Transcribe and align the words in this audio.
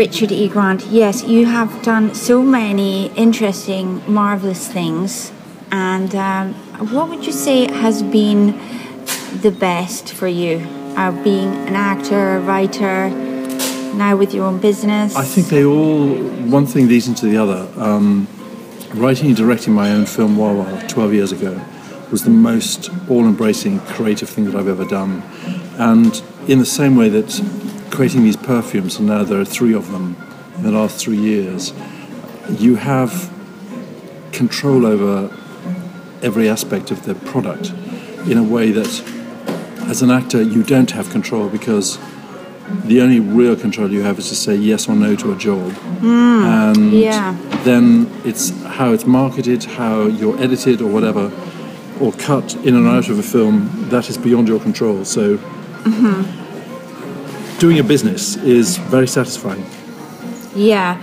Richard 0.00 0.32
E. 0.32 0.48
Grant, 0.48 0.86
yes, 0.86 1.24
you 1.24 1.44
have 1.44 1.82
done 1.82 2.14
so 2.14 2.42
many 2.42 3.08
interesting, 3.16 4.02
marvelous 4.10 4.66
things. 4.66 5.30
And 5.70 6.14
um, 6.14 6.54
what 6.90 7.10
would 7.10 7.26
you 7.26 7.32
say 7.32 7.70
has 7.70 8.02
been 8.02 8.58
the 9.42 9.50
best 9.50 10.14
for 10.14 10.26
you? 10.26 10.66
Uh, 10.96 11.12
being 11.22 11.50
an 11.68 11.76
actor, 11.76 12.36
a 12.36 12.40
writer, 12.40 13.10
now 13.94 14.16
with 14.16 14.32
your 14.32 14.46
own 14.46 14.58
business? 14.58 15.14
I 15.16 15.24
think 15.24 15.48
they 15.48 15.66
all, 15.66 16.14
one 16.48 16.64
thing 16.64 16.88
leads 16.88 17.06
into 17.06 17.26
the 17.26 17.36
other. 17.36 17.68
Um, 17.76 18.26
writing 18.94 19.26
and 19.26 19.36
directing 19.36 19.74
my 19.74 19.90
own 19.90 20.06
film 20.06 20.38
Wah 20.38 20.80
12 20.88 21.12
years 21.12 21.30
ago 21.30 21.60
was 22.10 22.24
the 22.24 22.30
most 22.30 22.88
all 23.10 23.26
embracing 23.26 23.80
creative 23.80 24.30
thing 24.30 24.46
that 24.46 24.54
I've 24.54 24.66
ever 24.66 24.86
done. 24.86 25.22
And 25.76 26.22
in 26.48 26.58
the 26.58 26.64
same 26.64 26.96
way 26.96 27.10
that 27.10 27.38
creating 28.00 28.24
these 28.24 28.38
perfumes, 28.38 28.96
and 28.96 29.06
now 29.06 29.22
there 29.22 29.38
are 29.38 29.44
three 29.44 29.74
of 29.74 29.92
them 29.92 30.16
in 30.56 30.62
the 30.62 30.72
last 30.72 30.98
three 30.98 31.18
years, 31.18 31.74
you 32.48 32.76
have 32.76 33.30
control 34.32 34.86
over 34.86 35.30
every 36.22 36.48
aspect 36.48 36.90
of 36.90 37.04
the 37.04 37.14
product 37.14 37.74
in 38.26 38.38
a 38.38 38.42
way 38.42 38.70
that 38.70 38.88
as 39.80 40.00
an 40.00 40.10
actor 40.10 40.40
you 40.40 40.62
don't 40.62 40.92
have 40.92 41.10
control 41.10 41.50
because 41.50 41.98
the 42.86 43.02
only 43.02 43.20
real 43.20 43.54
control 43.54 43.90
you 43.90 44.00
have 44.00 44.18
is 44.18 44.30
to 44.30 44.34
say 44.34 44.54
yes 44.54 44.88
or 44.88 44.96
no 44.96 45.14
to 45.14 45.30
a 45.30 45.36
job. 45.36 45.70
Mm, 46.00 46.72
and 46.72 46.92
yeah. 46.92 47.36
then 47.64 48.10
it's 48.24 48.48
how 48.62 48.94
it's 48.94 49.04
marketed, 49.04 49.64
how 49.64 50.06
you're 50.06 50.40
edited 50.40 50.80
or 50.80 50.90
whatever, 50.90 51.30
or 52.00 52.12
cut 52.12 52.54
in 52.64 52.74
and 52.76 52.86
out 52.86 53.10
of 53.10 53.18
a 53.18 53.22
film, 53.22 53.90
that 53.90 54.08
is 54.08 54.16
beyond 54.16 54.48
your 54.48 54.58
control. 54.58 55.04
So 55.04 55.38
Mm-hmm. 55.80 56.39
Doing 57.60 57.78
a 57.78 57.84
business 57.84 58.36
is 58.36 58.78
very 58.78 59.06
satisfying 59.06 59.64
Yeah. 60.56 60.96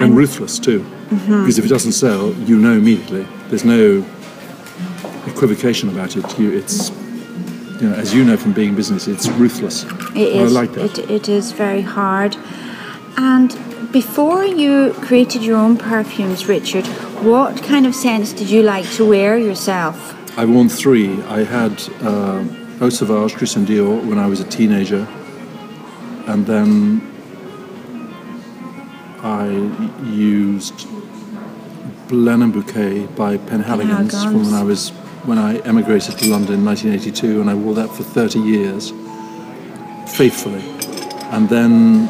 and, 0.00 0.16
ruthless 0.16 0.58
too. 0.58 0.80
Mm-hmm. 0.80 1.40
Because 1.42 1.58
if 1.58 1.64
it 1.66 1.68
doesn't 1.68 1.92
sell, 1.92 2.32
you 2.48 2.56
know 2.58 2.72
immediately. 2.72 3.26
There's 3.48 3.64
no 3.64 4.04
equivocation 5.26 5.88
about 5.90 6.16
it. 6.16 6.38
You, 6.38 6.50
it's, 6.50 6.90
you 7.80 7.88
know, 7.88 7.94
as 7.94 8.14
you 8.14 8.24
know 8.24 8.36
from 8.36 8.52
being 8.54 8.70
in 8.70 8.74
business, 8.74 9.06
it's 9.06 9.28
ruthless. 9.28 9.84
It 9.84 10.32
And 10.36 10.46
is. 10.46 10.56
I 10.56 10.60
like 10.60 10.72
that. 10.74 10.98
It, 10.98 11.10
it 11.10 11.28
is 11.28 11.52
very 11.52 11.82
hard. 11.82 12.36
And 13.16 13.50
before 13.92 14.44
you 14.44 14.94
created 14.94 15.42
your 15.42 15.58
own 15.58 15.76
perfumes, 15.76 16.46
Richard, 16.48 16.86
what 17.22 17.62
kind 17.62 17.86
of 17.86 17.94
scents 17.94 18.32
did 18.32 18.48
you 18.50 18.62
like 18.62 18.88
to 18.92 19.04
wear 19.06 19.36
yourself? 19.38 20.14
I've 20.38 20.48
worn 20.50 20.68
three. 20.68 21.20
I 21.24 21.42
had 21.44 21.72
uh, 22.02 22.44
Eau 22.80 22.90
Sauvage, 22.90 23.34
Christian 23.34 23.66
Dior, 23.66 24.04
when 24.08 24.18
I 24.18 24.26
was 24.26 24.40
a 24.40 24.44
teenager, 24.44 25.06
and 26.28 26.46
then 26.46 27.00
I 29.20 29.48
used 30.04 30.86
Blenheim 32.08 32.52
Bouquet 32.52 33.06
by 33.06 33.38
Penhaligon's 33.38 34.22
from 34.24 34.44
when 34.44 34.54
I 34.54 34.62
was 34.62 34.90
when 35.24 35.38
I 35.38 35.56
emigrated 35.60 36.18
to 36.18 36.28
London 36.28 36.60
in 36.60 36.64
1982, 36.64 37.40
and 37.40 37.50
I 37.50 37.54
wore 37.54 37.74
that 37.74 37.88
for 37.88 38.02
30 38.02 38.38
years 38.40 38.90
faithfully. 40.16 40.62
And 41.32 41.48
then 41.48 42.08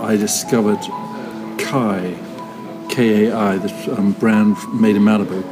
I 0.00 0.16
discovered 0.16 0.80
Kai, 1.58 2.16
K-A-I, 2.88 3.58
the 3.58 3.94
um, 3.98 4.12
brand 4.12 4.56
made 4.80 4.96
in 4.96 5.02
Malibu, 5.02 5.42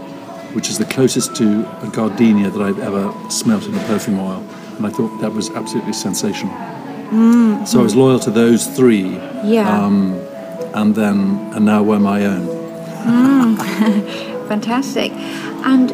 which 0.54 0.70
is 0.70 0.78
the 0.78 0.86
closest 0.86 1.36
to 1.36 1.68
a 1.82 1.90
gardenia 1.92 2.50
that 2.50 2.62
I've 2.62 2.78
ever 2.78 3.12
smelt 3.28 3.66
in 3.66 3.74
a 3.74 3.84
perfume 3.86 4.20
oil, 4.20 4.44
and 4.76 4.86
I 4.86 4.90
thought 4.90 5.20
that 5.20 5.32
was 5.32 5.50
absolutely 5.50 5.92
sensational. 5.92 6.75
So 7.66 7.80
I 7.80 7.82
was 7.82 7.94
loyal 7.94 8.18
to 8.20 8.30
those 8.30 8.66
three, 8.66 9.18
Yeah. 9.44 9.84
um, 9.84 10.14
and 10.74 10.94
then 10.94 11.50
and 11.54 11.64
now 11.64 11.82
wear 11.82 11.98
my 12.00 12.24
own. 12.26 12.46
Fantastic. 14.48 15.12
And 15.64 15.90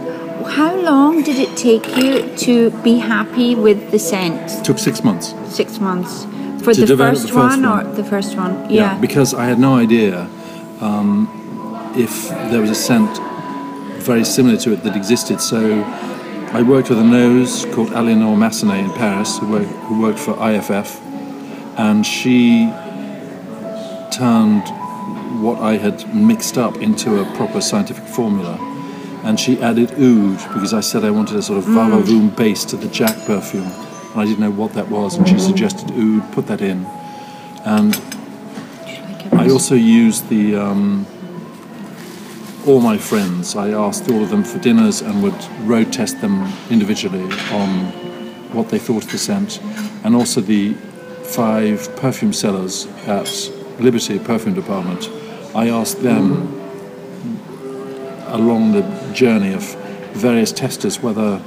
how 0.46 0.74
long 0.80 1.22
did 1.22 1.38
it 1.38 1.56
take 1.56 1.96
you 1.96 2.34
to 2.36 2.70
be 2.82 2.98
happy 2.98 3.54
with 3.54 3.90
the 3.90 3.98
scent? 3.98 4.50
It 4.50 4.64
took 4.64 4.78
six 4.78 5.02
months. 5.04 5.34
Six 5.48 5.78
months. 5.80 6.24
For 6.64 6.74
the 6.74 6.86
first, 6.96 7.22
the 7.22 7.28
first 7.28 7.34
one, 7.34 7.62
one. 7.62 7.86
or 7.86 7.94
the 7.94 8.04
first 8.04 8.36
one? 8.36 8.70
Yeah. 8.70 8.98
because 9.00 9.34
I 9.34 9.44
had 9.46 9.58
no 9.58 9.74
idea 9.76 10.28
um, 10.80 11.28
if 11.96 12.28
there 12.50 12.60
was 12.60 12.70
a 12.70 12.74
scent 12.74 13.10
very 14.02 14.24
similar 14.24 14.56
to 14.58 14.72
it 14.72 14.82
that 14.84 14.96
existed. 14.96 15.40
So 15.40 15.82
I 16.54 16.60
worked 16.60 16.90
with 16.90 16.98
a 16.98 17.04
nose 17.04 17.64
called 17.72 17.88
Aliénor 17.92 18.36
Massenet 18.36 18.84
in 18.84 18.90
Paris, 18.92 19.38
who 19.38 19.52
worked, 19.52 19.70
who 19.70 20.02
worked 20.02 20.18
for 20.18 20.32
IFF, 20.50 21.00
and 21.78 22.04
she 22.04 22.66
turned 24.12 24.62
what 25.42 25.60
I 25.62 25.78
had 25.78 26.14
mixed 26.14 26.58
up 26.58 26.76
into 26.76 27.22
a 27.22 27.36
proper 27.36 27.62
scientific 27.62 28.04
formula. 28.04 28.58
And 29.24 29.40
she 29.40 29.62
added 29.62 29.92
oud 29.92 30.36
because 30.52 30.74
I 30.74 30.80
said 30.80 31.06
I 31.06 31.10
wanted 31.10 31.38
a 31.38 31.42
sort 31.42 31.58
of 31.58 31.64
Vavavoom 31.64 32.36
base 32.36 32.66
to 32.66 32.76
the 32.76 32.88
Jack 32.88 33.16
perfume. 33.24 33.62
And 33.62 34.20
I 34.20 34.26
didn't 34.26 34.40
know 34.40 34.50
what 34.50 34.74
that 34.74 34.90
was, 34.90 35.16
and 35.16 35.26
she 35.26 35.38
suggested 35.38 35.90
oud, 35.92 36.32
put 36.32 36.48
that 36.48 36.60
in. 36.60 36.84
And 37.64 37.98
I 39.32 39.48
also 39.48 39.74
used 39.74 40.28
the 40.28 40.56
um, 40.56 41.06
all 42.66 42.80
my 42.80 42.96
friends. 42.96 43.56
I 43.56 43.70
asked 43.70 44.08
all 44.10 44.22
of 44.22 44.30
them 44.30 44.44
for 44.44 44.58
dinners 44.58 45.00
and 45.00 45.22
would 45.22 45.34
road 45.62 45.92
test 45.92 46.20
them 46.20 46.52
individually 46.70 47.24
on 47.50 47.86
what 48.52 48.68
they 48.68 48.78
thought 48.78 49.04
of 49.04 49.10
the 49.10 49.18
scent, 49.18 49.60
and 50.04 50.14
also 50.14 50.40
the 50.40 50.74
five 51.24 51.94
perfume 51.96 52.32
sellers 52.32 52.86
at 53.06 53.50
Liberty 53.78 54.18
Perfume 54.18 54.54
Department. 54.54 55.08
I 55.54 55.68
asked 55.68 56.02
them 56.02 56.58
along 58.26 58.72
the 58.72 58.82
journey 59.12 59.52
of 59.52 59.62
various 60.12 60.52
testers 60.52 61.00
whether 61.00 61.42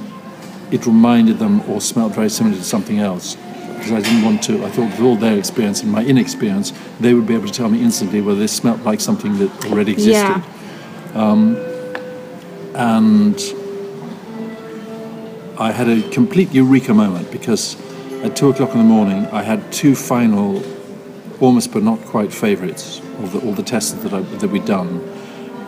it 0.70 0.86
reminded 0.86 1.38
them 1.38 1.68
or 1.70 1.80
smelled 1.80 2.14
very 2.14 2.28
similar 2.28 2.56
to 2.56 2.64
something 2.64 2.98
else. 2.98 3.36
Because 3.36 3.92
I 3.92 4.00
didn't 4.00 4.24
want 4.24 4.42
to, 4.44 4.64
I 4.64 4.70
thought 4.70 4.90
with 4.90 5.00
all 5.00 5.16
their 5.16 5.38
experience 5.38 5.82
and 5.82 5.92
my 5.92 6.04
inexperience, 6.04 6.72
they 6.98 7.14
would 7.14 7.26
be 7.26 7.34
able 7.34 7.46
to 7.46 7.52
tell 7.52 7.68
me 7.68 7.82
instantly 7.82 8.20
whether 8.20 8.38
this 8.38 8.52
smelled 8.52 8.82
like 8.82 9.00
something 9.00 9.38
that 9.38 9.66
already 9.66 9.92
existed. 9.92 10.12
Yeah. 10.12 10.42
Um, 11.16 11.56
and 12.74 13.40
I 15.58 15.72
had 15.72 15.88
a 15.88 16.06
complete 16.10 16.52
eureka 16.52 16.92
moment 16.92 17.32
because 17.32 17.80
at 18.22 18.36
two 18.36 18.50
o'clock 18.50 18.72
in 18.72 18.78
the 18.78 18.84
morning 18.84 19.24
I 19.28 19.42
had 19.42 19.72
two 19.72 19.94
final, 19.94 20.62
almost 21.40 21.72
but 21.72 21.82
not 21.82 21.98
quite 22.02 22.34
favourites 22.34 22.98
of 23.20 23.32
the, 23.32 23.40
all 23.40 23.52
the 23.52 23.62
tests 23.62 23.92
that, 23.92 24.12
I, 24.12 24.20
that 24.20 24.50
we'd 24.50 24.66
done 24.66 25.00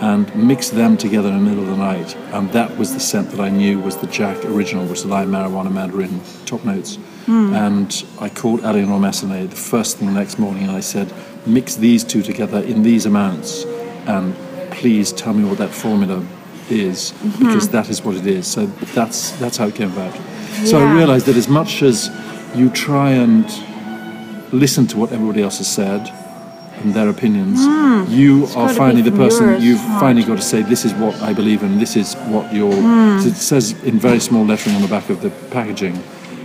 and 0.01 0.33
mixed 0.37 0.73
them 0.73 0.99
together 0.99 1.31
in 1.31 1.43
the 1.43 1.51
middle 1.51 1.63
of 1.63 1.71
the 1.71 1.77
night. 1.77 2.15
And 2.35 2.53
that 2.53 2.77
was 2.77 2.93
the 2.93 3.01
scent 3.01 3.31
that 3.31 3.41
I 3.41 3.49
knew 3.49 3.81
was 3.81 3.97
the 3.97 4.07
Jack 4.07 4.45
original, 4.45 4.85
which 4.85 4.99
is 4.99 5.05
the 5.05 5.09
lime, 5.09 5.31
marijuana, 5.31 5.73
mandarin 5.73 6.21
top 6.45 6.63
notes. 6.67 6.97
Hmm. 7.25 7.55
And 7.55 8.05
I 8.21 8.29
called 8.29 8.61
Aliénor 8.61 9.01
Massenet 9.01 9.49
the 9.49 9.57
first 9.57 9.97
thing 9.97 10.09
the 10.09 10.15
next 10.15 10.39
morning 10.39 10.65
and 10.65 10.73
I 10.73 10.81
said, 10.81 11.11
mix 11.47 11.75
these 11.75 12.05
two 12.05 12.23
together 12.23 12.61
in 12.61 12.83
these 12.83 13.07
amounts 13.07 13.65
and 14.07 14.37
please 14.79 15.13
tell 15.13 15.35
me 15.35 15.45
what 15.45 15.59
that 15.59 15.71
formula 15.71 16.25
is 16.71 17.13
because 17.39 17.69
that 17.71 17.89
is 17.89 18.03
what 18.03 18.15
it 18.17 18.27
is. 18.27 18.47
So 18.47 18.67
that's 18.95 19.33
that's 19.33 19.57
how 19.57 19.67
it 19.69 19.75
came 19.75 19.93
about. 19.93 20.15
So 20.65 20.79
I 20.79 20.93
realized 20.95 21.27
that 21.27 21.37
as 21.37 21.49
much 21.49 21.83
as 21.83 22.11
you 22.55 22.71
try 22.71 23.11
and 23.11 23.45
listen 24.53 24.87
to 24.89 24.97
what 24.97 25.13
everybody 25.13 25.43
else 25.43 25.59
has 25.59 25.71
said 25.71 26.09
and 26.81 26.95
their 26.95 27.09
opinions, 27.09 27.61
you 28.11 28.47
are 28.57 28.69
finally 28.69 29.03
the 29.03 29.13
person 29.13 29.61
you've 29.61 29.85
right. 29.85 30.01
finally 30.01 30.25
got 30.25 30.37
to 30.37 30.43
say 30.43 30.63
this 30.63 30.85
is 30.85 30.95
what 30.95 31.15
I 31.23 31.33
believe 31.33 31.63
in, 31.63 31.79
this 31.79 31.97
is 31.97 32.15
what 32.33 32.53
you're 32.53 32.73
so 33.21 33.29
it 33.29 33.35
says 33.35 33.73
in 33.83 33.99
very 33.99 34.21
small 34.21 34.45
lettering 34.45 34.77
on 34.77 34.83
the 34.83 34.89
back 34.89 35.11
of 35.11 35.23
the 35.23 35.31
packaging. 35.51 35.97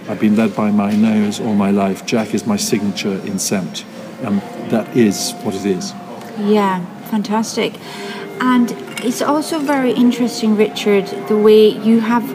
I've 0.09 0.19
been 0.19 0.35
led 0.35 0.53
by 0.55 0.69
my 0.71 0.93
nose 0.95 1.39
all 1.39 1.55
my 1.55 1.71
life. 1.71 2.05
Jack 2.05 2.33
is 2.33 2.45
my 2.45 2.57
signature 2.57 3.17
in 3.25 3.39
scent. 3.39 3.85
And 4.21 4.41
that 4.69 4.97
is 4.97 5.31
what 5.43 5.55
it 5.55 5.65
is. 5.65 5.93
Yeah, 6.39 6.83
fantastic. 7.05 7.73
And 8.45 8.71
it's 9.05 9.21
also 9.21 9.57
very 9.57 9.93
interesting, 9.93 10.57
Richard, 10.57 11.07
the 11.29 11.37
way 11.37 11.69
you 11.69 12.01
have 12.01 12.25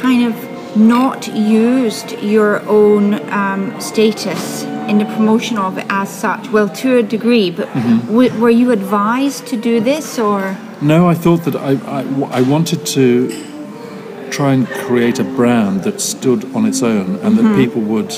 kind 0.00 0.24
of 0.24 0.76
not 0.76 1.28
used 1.28 2.18
your 2.20 2.60
own 2.68 3.14
um, 3.30 3.80
status 3.80 4.64
in 4.90 4.98
the 4.98 5.04
promotion 5.04 5.58
of 5.58 5.78
it 5.78 5.86
as 5.88 6.10
such. 6.10 6.48
Well, 6.48 6.68
to 6.68 6.96
a 6.98 7.02
degree, 7.04 7.52
but 7.52 7.72
w- 8.06 8.36
were 8.40 8.50
you 8.50 8.72
advised 8.72 9.46
to 9.48 9.56
do 9.56 9.78
this 9.78 10.18
or? 10.18 10.58
No, 10.80 11.08
I 11.08 11.14
thought 11.14 11.44
that 11.44 11.54
I, 11.54 11.74
I, 12.00 12.38
I 12.38 12.42
wanted 12.42 12.84
to 12.98 14.30
try 14.30 14.54
and 14.54 14.66
create 14.66 15.20
a 15.20 15.24
brand 15.24 15.84
that 15.84 16.00
stood 16.00 16.44
on 16.56 16.66
its 16.66 16.82
own 16.82 17.20
and 17.20 17.38
that 17.38 17.56
people 17.56 17.82
would. 17.82 18.12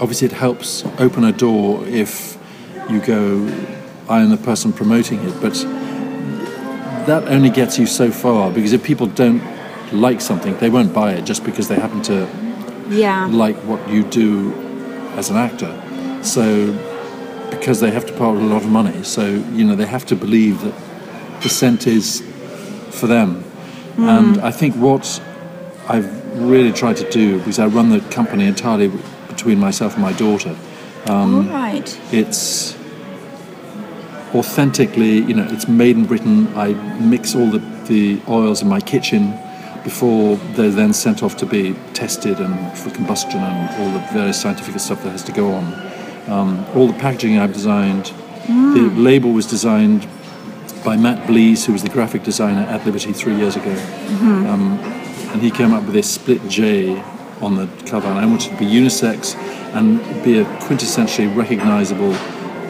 Obviously, 0.00 0.26
it 0.26 0.32
helps 0.32 0.84
open 0.98 1.22
a 1.22 1.30
door 1.32 1.86
if 1.86 2.36
you 2.90 3.00
go, 3.00 3.46
I 4.08 4.22
am 4.22 4.30
the 4.30 4.36
person 4.36 4.72
promoting 4.72 5.20
it, 5.20 5.40
but 5.40 5.54
that 7.06 7.28
only 7.28 7.50
gets 7.50 7.78
you 7.78 7.86
so 7.86 8.10
far 8.10 8.50
because 8.50 8.72
if 8.72 8.82
people 8.82 9.06
don't 9.06 9.42
like 9.92 10.20
something, 10.20 10.56
they 10.58 10.70
won't 10.70 10.92
buy 10.92 11.12
it 11.12 11.24
just 11.24 11.44
because 11.44 11.68
they 11.68 11.76
happen 11.76 12.02
to 12.02 12.26
Yeah. 12.88 13.26
like 13.30 13.56
what 13.64 13.88
you 13.88 14.02
do 14.04 14.52
as 15.16 15.30
an 15.30 15.36
actor. 15.36 15.72
So 16.22 16.72
because 17.50 17.80
they 17.80 17.90
have 17.90 18.06
to 18.06 18.12
part 18.12 18.34
with 18.34 18.42
a 18.42 18.46
lot 18.46 18.62
of 18.62 18.70
money. 18.70 19.02
So 19.02 19.24
you 19.52 19.64
know 19.64 19.76
they 19.76 19.86
have 19.86 20.04
to 20.06 20.16
believe 20.16 20.62
that 20.62 20.74
the 21.42 21.48
scent 21.48 21.86
is 21.86 22.22
for 22.90 23.06
them. 23.06 23.42
Hmm. 23.96 24.08
And 24.08 24.40
I 24.40 24.50
think 24.50 24.74
what 24.74 25.22
I've 25.88 26.08
really 26.40 26.72
tried 26.72 26.96
to 26.96 27.10
do 27.10 27.38
because 27.38 27.58
I 27.58 27.66
run 27.66 27.90
the 27.90 28.00
company 28.14 28.46
entirely 28.46 28.90
between 29.28 29.58
myself 29.58 29.94
and 29.94 30.02
my 30.02 30.12
daughter. 30.12 30.56
Um, 31.08 31.48
All 31.48 31.54
right. 31.54 32.00
It's 32.12 32.76
authentically, 34.34 35.18
you 35.18 35.34
know, 35.34 35.46
it's 35.50 35.68
made 35.68 35.96
in 35.96 36.04
Britain. 36.04 36.48
I 36.56 36.74
mix 37.00 37.34
all 37.34 37.46
the, 37.50 37.58
the 37.86 38.20
oils 38.28 38.62
in 38.62 38.68
my 38.68 38.80
kitchen 38.80 39.38
before 39.84 40.36
they're 40.54 40.70
then 40.70 40.92
sent 40.92 41.22
off 41.22 41.36
to 41.36 41.46
be 41.46 41.74
tested 41.94 42.40
and 42.40 42.76
for 42.76 42.90
combustion 42.90 43.38
and 43.38 43.80
all 43.80 43.98
the 43.98 44.04
various 44.12 44.40
scientific 44.40 44.78
stuff 44.80 45.02
that 45.04 45.10
has 45.10 45.22
to 45.22 45.32
go 45.32 45.52
on. 45.52 45.64
Um, 46.28 46.66
all 46.74 46.88
the 46.88 46.98
packaging 46.98 47.38
I've 47.38 47.52
designed. 47.52 48.12
The 48.46 48.92
label 48.96 49.32
was 49.32 49.46
designed 49.46 50.08
by 50.84 50.96
Matt 50.96 51.28
Blees, 51.28 51.64
who 51.64 51.72
was 51.72 51.82
the 51.82 51.88
graphic 51.88 52.22
designer 52.22 52.62
at 52.62 52.84
Liberty 52.84 53.12
three 53.12 53.36
years 53.36 53.56
ago. 53.56 53.72
Um, 54.48 54.78
and 55.32 55.42
he 55.42 55.50
came 55.50 55.72
up 55.72 55.84
with 55.84 55.94
this 55.94 56.12
split 56.12 56.46
J 56.48 57.00
on 57.40 57.56
the 57.56 57.68
cover, 57.86 58.08
and 58.08 58.18
I 58.18 58.26
wanted 58.26 58.52
it 58.52 58.56
to 58.56 58.58
be 58.58 58.66
unisex 58.66 59.36
and 59.74 59.98
be 60.24 60.38
a 60.38 60.44
quintessentially 60.66 61.34
recognizable 61.36 62.12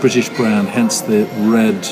British 0.00 0.28
brand, 0.31 0.69
hence 0.69 1.00
the 1.00 1.26
red 1.40 1.87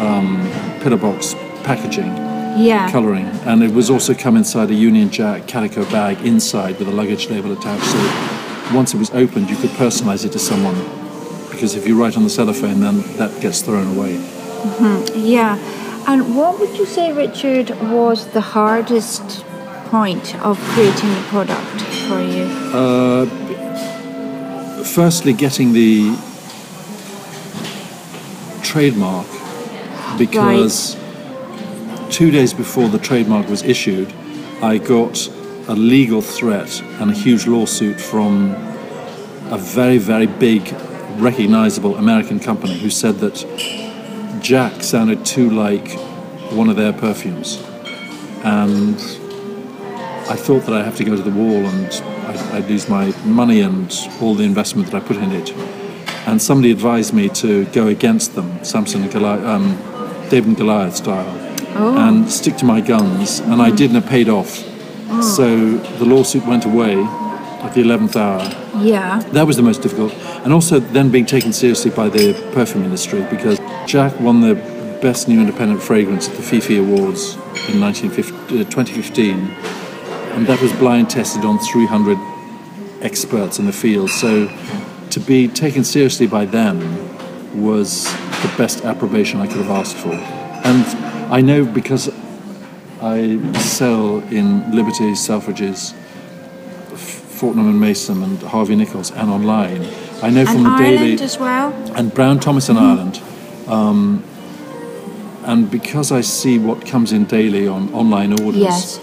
um, 0.00 0.38
pillar 0.80 0.96
box 0.96 1.34
packaging 1.64 2.14
Yeah. 2.56 2.90
colouring. 2.90 3.26
And 3.46 3.62
it 3.62 3.72
was 3.72 3.90
also 3.90 4.14
come 4.14 4.36
inside 4.36 4.70
a 4.70 4.74
Union 4.74 5.10
Jack 5.10 5.46
calico 5.46 5.84
bag 5.90 6.24
inside 6.24 6.78
with 6.78 6.88
a 6.88 6.92
luggage 6.92 7.28
label 7.30 7.52
attached. 7.52 7.84
So 7.84 7.98
once 8.74 8.94
it 8.94 8.98
was 8.98 9.10
opened, 9.10 9.48
you 9.50 9.56
could 9.56 9.70
personalise 9.70 10.24
it 10.24 10.32
to 10.32 10.38
someone. 10.38 10.76
Because 11.50 11.74
if 11.74 11.86
you 11.88 12.00
write 12.00 12.16
on 12.16 12.24
the 12.24 12.30
cellophane, 12.30 12.80
then 12.80 13.02
that 13.16 13.40
gets 13.40 13.62
thrown 13.62 13.96
away. 13.96 14.14
Yeah. 15.14 15.56
And 16.06 16.36
what 16.36 16.58
would 16.60 16.76
you 16.78 16.86
say, 16.86 17.12
Richard, 17.12 17.70
was 17.90 18.26
the 18.28 18.40
hardest 18.40 19.44
point 19.90 20.34
of 20.44 20.58
creating 20.72 21.10
the 21.14 21.22
product 21.28 21.80
for 22.06 22.20
you? 22.20 22.46
Firstly, 24.84 25.32
getting 25.32 25.72
the 25.72 26.16
trademark 28.68 29.26
because 30.18 30.94
two 32.10 32.30
days 32.30 32.52
before 32.52 32.86
the 32.90 32.98
trademark 32.98 33.48
was 33.48 33.62
issued, 33.62 34.12
I 34.62 34.76
got 34.76 35.26
a 35.68 35.74
legal 35.74 36.20
threat 36.20 36.82
and 37.00 37.10
a 37.10 37.14
huge 37.14 37.46
lawsuit 37.46 37.98
from 37.98 38.50
a 39.50 39.56
very, 39.56 39.96
very 39.96 40.26
big, 40.26 40.70
recognizable 41.16 41.96
American 41.96 42.38
company 42.38 42.78
who 42.78 42.90
said 42.90 43.20
that 43.20 43.36
Jack 44.42 44.82
sounded 44.82 45.24
too 45.24 45.48
like 45.48 45.88
one 46.52 46.68
of 46.68 46.76
their 46.76 46.92
perfumes. 46.92 47.56
And 48.44 48.96
I 50.28 50.36
thought 50.36 50.66
that 50.66 50.74
I'd 50.74 50.84
have 50.84 50.96
to 50.98 51.04
go 51.04 51.16
to 51.16 51.22
the 51.22 51.30
wall 51.30 51.64
and 51.64 51.86
I'd, 52.26 52.56
I'd 52.56 52.68
lose 52.68 52.86
my 52.86 53.16
money 53.24 53.62
and 53.62 53.90
all 54.20 54.34
the 54.34 54.44
investment 54.44 54.90
that 54.90 55.02
I 55.02 55.06
put 55.06 55.16
in 55.16 55.32
it. 55.32 55.54
And 56.28 56.42
somebody 56.42 56.70
advised 56.70 57.14
me 57.14 57.30
to 57.30 57.64
go 57.66 57.86
against 57.86 58.34
them, 58.34 58.62
Samson 58.62 59.02
and 59.02 59.10
Goliath, 59.10 59.44
um, 59.46 59.78
David 60.28 60.48
and 60.48 60.56
Goliath 60.58 60.96
style, 60.96 61.26
and 61.98 62.30
stick 62.30 62.54
to 62.58 62.66
my 62.66 62.82
guns. 62.82 63.40
And 63.40 63.62
I 63.62 63.70
did, 63.70 63.90
and 63.90 64.04
it 64.04 64.06
paid 64.06 64.28
off. 64.28 64.50
So 65.22 65.78
the 65.78 66.04
lawsuit 66.04 66.44
went 66.44 66.66
away 66.66 66.96
at 67.62 67.72
the 67.72 67.82
11th 67.82 68.14
hour. 68.16 68.42
Yeah. 68.84 69.20
That 69.32 69.46
was 69.46 69.56
the 69.56 69.62
most 69.62 69.80
difficult. 69.80 70.12
And 70.44 70.52
also 70.52 70.80
then 70.80 71.10
being 71.10 71.24
taken 71.24 71.50
seriously 71.50 71.90
by 71.90 72.10
the 72.10 72.34
perfume 72.52 72.84
industry 72.84 73.26
because 73.30 73.58
Jack 73.86 74.20
won 74.20 74.42
the 74.42 74.54
Best 75.00 75.28
New 75.28 75.40
Independent 75.40 75.82
Fragrance 75.82 76.28
at 76.28 76.36
the 76.36 76.42
Fifi 76.42 76.76
Awards 76.76 77.36
in 77.70 77.80
1950, 77.80 78.60
uh, 78.60 78.64
2015. 78.64 79.34
And 80.34 80.46
that 80.46 80.60
was 80.60 80.74
blind 80.74 81.08
tested 81.08 81.46
on 81.46 81.58
300 81.58 82.18
experts 83.02 83.58
in 83.58 83.64
the 83.64 83.72
field. 83.72 84.10
So 84.10 84.46
to 85.10 85.20
be 85.20 85.48
taken 85.48 85.84
seriously 85.84 86.26
by 86.26 86.44
them 86.44 86.78
was 87.62 88.04
the 88.42 88.52
best 88.56 88.84
approbation 88.84 89.40
I 89.40 89.46
could 89.46 89.56
have 89.58 89.70
asked 89.70 89.96
for. 89.96 90.12
And 90.12 90.84
I 91.32 91.40
know 91.40 91.64
because 91.64 92.08
I 93.00 93.38
sell 93.54 94.18
in 94.30 94.70
Liberty, 94.74 95.12
Selfridges, 95.14 95.92
Fortnum 96.94 97.68
and 97.68 97.80
Mason, 97.80 98.22
and 98.22 98.42
Harvey 98.42 98.74
Nichols, 98.76 99.10
and 99.12 99.30
online. 99.30 99.82
I 100.22 100.30
know 100.30 100.44
from 100.44 100.56
And 100.56 100.66
the 100.66 100.70
Ireland 100.70 100.98
daily 100.98 101.20
as 101.22 101.38
well? 101.38 101.72
and 101.94 102.12
Brown 102.12 102.40
Thomas 102.40 102.68
in 102.68 102.76
Ireland. 102.76 103.20
Um, 103.68 104.24
and 105.44 105.70
because 105.70 106.10
I 106.12 106.20
see 106.22 106.58
what 106.58 106.84
comes 106.86 107.12
in 107.12 107.24
daily 107.24 107.68
on 107.68 107.92
online 107.94 108.32
orders, 108.40 108.60
Yes. 108.60 109.00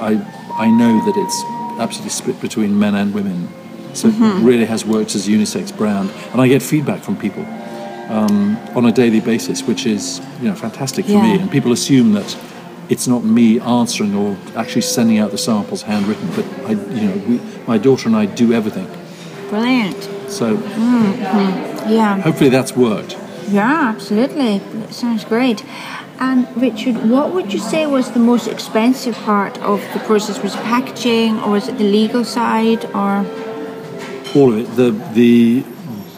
I 0.00 0.20
I 0.58 0.66
know 0.70 0.98
that 1.06 1.14
it's 1.16 1.80
absolutely 1.80 2.10
split 2.10 2.40
between 2.40 2.78
men 2.78 2.94
and 2.94 3.14
women. 3.14 3.48
So 3.92 4.08
Mm-hmm. 4.08 4.24
it 4.24 4.50
really 4.50 4.64
has 4.66 4.84
worked 4.84 5.14
as 5.14 5.26
a 5.28 5.30
unisex 5.30 5.76
brand, 5.76 6.10
and 6.32 6.40
I 6.40 6.48
get 6.48 6.62
feedback 6.62 7.02
from 7.02 7.16
people 7.16 7.44
um, 8.08 8.56
on 8.74 8.84
a 8.86 8.92
daily 8.92 9.20
basis, 9.20 9.62
which 9.62 9.86
is 9.86 10.20
you 10.40 10.48
know 10.48 10.54
fantastic 10.54 11.04
for 11.06 11.12
me. 11.22 11.38
And 11.38 11.50
people 11.50 11.72
assume 11.72 12.12
that 12.12 12.36
it's 12.88 13.06
not 13.06 13.22
me 13.24 13.60
answering 13.60 14.14
or 14.16 14.36
actually 14.56 14.82
sending 14.82 15.18
out 15.18 15.30
the 15.30 15.38
samples 15.38 15.82
handwritten, 15.82 16.28
but 16.34 16.44
I, 16.66 16.72
you 16.72 17.06
know, 17.08 17.16
we, 17.28 17.40
my 17.66 17.78
daughter 17.78 18.08
and 18.08 18.16
I 18.16 18.26
do 18.26 18.52
everything. 18.52 18.88
Brilliant. 19.48 20.02
So 20.28 20.54
Yeah. 21.88 22.20
hopefully 22.20 22.50
that's 22.50 22.76
worked. 22.76 23.16
Yeah, 23.48 23.92
absolutely. 23.94 24.58
That 24.58 24.92
sounds 24.94 25.24
great. 25.24 25.64
And 26.18 26.46
Richard, 26.56 26.96
what 27.10 27.32
would 27.32 27.52
you 27.52 27.58
say 27.58 27.86
was 27.86 28.10
the 28.10 28.20
most 28.20 28.46
expensive 28.46 29.16
part 29.24 29.58
of 29.62 29.80
the 29.94 30.00
process? 30.00 30.42
Was 30.42 30.54
it 30.54 30.62
packaging, 30.64 31.38
or 31.40 31.50
was 31.52 31.68
it 31.68 31.78
the 31.78 31.84
legal 31.84 32.24
side, 32.24 32.84
or 32.94 33.24
All 34.34 34.52
of 34.52 34.58
it. 34.58 34.76
The 34.76 34.90
the 35.14 35.64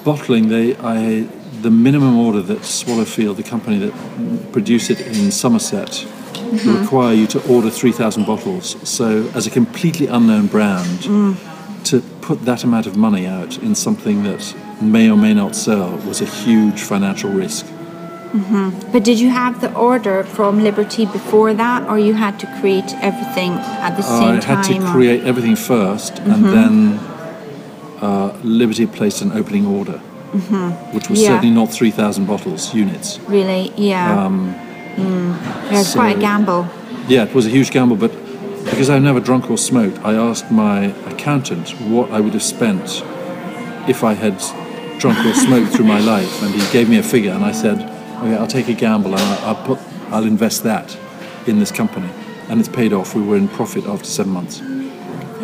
bottling. 0.04 0.48
They 0.48 0.76
I 0.76 1.28
the 1.62 1.70
minimum 1.70 2.18
order 2.18 2.42
that 2.42 2.64
Swallowfield, 2.64 3.36
the 3.36 3.42
company 3.42 3.78
that 3.78 4.52
produce 4.52 4.90
it 4.90 5.00
in 5.00 5.30
Somerset, 5.30 5.88
mm-hmm. 5.88 6.82
require 6.82 7.14
you 7.14 7.26
to 7.28 7.52
order 7.52 7.70
three 7.70 7.92
thousand 7.92 8.26
bottles. 8.26 8.76
So 8.88 9.30
as 9.34 9.46
a 9.46 9.50
completely 9.50 10.06
unknown 10.06 10.48
brand, 10.48 11.00
mm. 11.00 11.84
to 11.84 12.00
put 12.20 12.44
that 12.44 12.64
amount 12.64 12.86
of 12.86 12.96
money 12.96 13.26
out 13.26 13.58
in 13.58 13.74
something 13.74 14.24
that 14.24 14.54
may 14.80 15.10
or 15.10 15.16
may 15.16 15.34
not 15.34 15.54
sell 15.54 15.96
was 15.98 16.20
a 16.20 16.26
huge 16.26 16.80
financial 16.80 17.30
risk. 17.30 17.66
Mm-hmm. 17.66 18.92
But 18.92 19.04
did 19.04 19.20
you 19.20 19.28
have 19.28 19.60
the 19.60 19.72
order 19.74 20.24
from 20.24 20.62
Liberty 20.62 21.04
before 21.04 21.52
that, 21.52 21.86
or 21.86 21.98
you 21.98 22.14
had 22.14 22.40
to 22.40 22.46
create 22.60 22.94
everything 23.02 23.52
at 23.52 23.96
the 23.96 24.02
same 24.02 24.36
I 24.36 24.40
time? 24.40 24.58
I 24.58 24.62
had 24.62 24.80
to 24.80 24.90
create 24.90 25.24
everything 25.24 25.52
1st 25.52 26.18
and 26.20 26.44
mm-hmm. 26.44 26.50
then 26.50 27.11
Liberty 28.42 28.86
placed 28.86 29.22
an 29.22 29.32
opening 29.32 29.66
order, 29.66 29.98
which 30.92 31.08
was 31.08 31.20
Yeah. 31.20 31.28
certainly 31.28 31.54
not 31.54 31.70
3,000 31.72 32.26
bottles, 32.26 32.74
units. 32.74 33.18
Really, 33.28 33.72
yeah. 33.76 34.24
Um, 34.24 34.54
mm. 34.96 35.34
Yeah, 35.70 35.80
it's 35.80 35.94
quite 35.94 36.16
a 36.16 36.20
gamble. 36.20 36.66
Yeah, 37.08 37.24
it 37.24 37.34
was 37.34 37.46
a 37.46 37.50
huge 37.50 37.70
gamble, 37.70 37.96
but 37.96 38.12
because 38.64 38.88
I've 38.90 39.02
never 39.02 39.20
drunk 39.20 39.50
or 39.50 39.58
smoked, 39.58 39.98
I 40.04 40.14
asked 40.14 40.50
my 40.50 40.86
accountant 41.06 41.70
what 41.88 42.10
I 42.10 42.20
would 42.20 42.32
have 42.34 42.42
spent 42.42 43.02
if 43.88 44.04
I 44.04 44.14
had 44.14 44.40
drunk 44.98 45.18
or 45.26 45.34
smoked 45.34 45.72
through 45.72 45.86
my 45.86 46.00
life, 46.14 46.42
and 46.42 46.54
he 46.54 46.72
gave 46.72 46.88
me 46.88 46.98
a 46.98 47.02
figure, 47.02 47.32
and 47.32 47.44
I 47.44 47.52
said, 47.52 47.78
"Okay, 48.20 48.36
I'll 48.36 48.46
take 48.46 48.68
a 48.68 48.74
gamble, 48.74 49.12
and 49.14 49.20
I'll, 49.20 49.48
I'll 49.56 49.64
put, 49.66 49.78
I'll 50.10 50.24
invest 50.24 50.62
that 50.64 50.96
in 51.46 51.58
this 51.58 51.72
company." 51.72 52.08
And 52.48 52.60
it's 52.60 52.68
paid 52.68 52.92
off. 52.92 53.14
We 53.14 53.22
were 53.22 53.36
in 53.36 53.48
profit 53.48 53.84
after 53.86 54.04
seven 54.04 54.32
months. 54.32 54.60